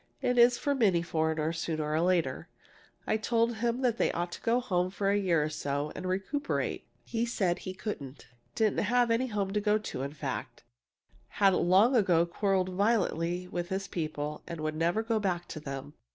It 0.19 0.39
is 0.39 0.57
for 0.57 0.73
many 0.73 1.03
foreigners 1.03 1.59
sooner 1.59 1.83
or 1.91 2.01
later. 2.01 2.49
I 3.05 3.17
told 3.17 3.57
him 3.57 3.81
they 3.81 4.11
ought 4.13 4.31
to 4.31 4.41
go 4.41 4.59
home 4.59 4.89
for 4.89 5.11
a 5.11 5.19
year 5.19 5.43
or 5.43 5.49
so 5.49 5.91
and 5.95 6.07
recuperate. 6.07 6.87
He 7.03 7.23
said 7.27 7.59
he 7.59 7.75
couldn't 7.75 8.25
didn't 8.55 8.79
have 8.85 9.11
any 9.11 9.27
home 9.27 9.53
to 9.53 9.61
go 9.61 9.77
to, 9.77 10.01
in 10.01 10.13
fact. 10.13 10.63
Had 11.27 11.53
long 11.53 11.95
ago 11.95 12.25
quarreled 12.25 12.69
violently 12.69 13.47
with 13.49 13.69
his 13.69 13.87
people, 13.87 14.41
and 14.47 14.59
would 14.61 14.75
never 14.75 15.03
go 15.03 15.19
back 15.19 15.47
to 15.49 15.59
them. 15.59 15.93